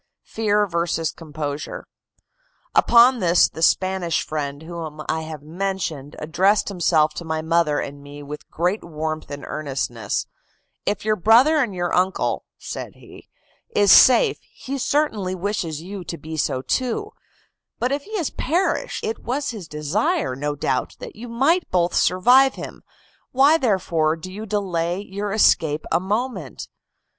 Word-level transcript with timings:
FEAR 0.25 0.65
VERSUS 0.65 1.11
COMPOSURE 1.11 1.85
"Upon 2.73 3.19
this 3.19 3.47
the 3.47 3.61
Spanish 3.61 4.25
friend 4.25 4.63
whom 4.63 4.99
I 5.07 5.21
have 5.21 5.43
mentioned, 5.43 6.15
addressed 6.17 6.69
himself 6.69 7.13
to 7.13 7.23
my 7.23 7.43
mother 7.43 7.79
and 7.79 8.01
me 8.01 8.23
with 8.23 8.49
great 8.49 8.83
warmth 8.83 9.29
and 9.29 9.45
earnestness; 9.45 10.25
'If 10.87 11.05
your 11.05 11.17
brother 11.17 11.57
and 11.59 11.75
your 11.75 11.93
uncle,' 11.93 12.45
said 12.57 12.95
he, 12.95 13.29
'is 13.75 13.91
safe, 13.91 14.39
he 14.41 14.79
certainly 14.79 15.35
wishes 15.35 15.83
you 15.83 16.03
to 16.05 16.17
be 16.17 16.35
so 16.35 16.63
too; 16.63 17.11
but 17.77 17.91
if 17.91 18.01
he 18.05 18.17
has 18.17 18.31
perished, 18.31 19.03
it 19.03 19.19
was 19.19 19.51
his 19.51 19.67
desire, 19.67 20.35
no 20.35 20.55
doubt, 20.55 20.95
that 20.97 21.15
you 21.15 21.29
might 21.29 21.69
both 21.69 21.93
survive 21.93 22.55
him: 22.55 22.81
why 23.33 23.55
therefore 23.59 24.15
do 24.15 24.33
you 24.33 24.47
delay 24.47 24.99
your 24.99 25.31
escape 25.31 25.85
a 25.91 25.99
moment? 25.99 26.67